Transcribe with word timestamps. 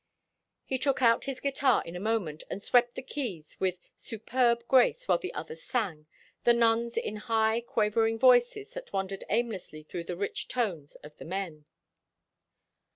He 0.65 0.79
took 0.79 1.03
out 1.03 1.25
his 1.25 1.39
guitar 1.39 1.83
in 1.85 1.95
a 1.95 1.99
moment 1.99 2.43
and 2.49 2.63
swept 2.63 2.95
the 2.95 3.03
keys 3.03 3.55
with 3.59 3.87
superb 3.95 4.67
grace 4.67 5.07
while 5.07 5.19
the 5.19 5.31
others 5.35 5.61
sang, 5.61 6.07
the 6.43 6.53
nuns 6.55 6.97
in 6.97 7.17
high, 7.17 7.61
quavering 7.61 8.17
voices 8.17 8.73
that 8.73 8.93
wandered 8.93 9.25
aimlessly 9.29 9.83
through 9.83 10.05
the 10.05 10.17
rich 10.17 10.47
tones 10.47 10.95
of 11.03 11.15
the 11.17 11.25
men. 11.25 11.65